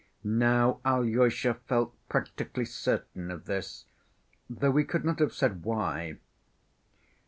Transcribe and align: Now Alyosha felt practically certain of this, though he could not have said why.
Now 0.23 0.79
Alyosha 0.83 1.53
felt 1.67 1.93
practically 2.09 2.65
certain 2.65 3.29
of 3.29 3.45
this, 3.45 3.85
though 4.49 4.75
he 4.75 4.83
could 4.83 5.05
not 5.05 5.19
have 5.19 5.31
said 5.35 5.61
why. 5.61 6.17